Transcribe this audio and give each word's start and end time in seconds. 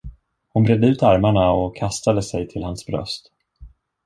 Hon 0.53 0.63
bredde 0.63 0.87
ut 0.87 1.03
armarna 1.03 1.51
och 1.51 1.75
kastade 1.75 2.21
sig 2.23 2.47
till 2.47 2.63
hans 2.63 2.85
bröst. 2.85 3.31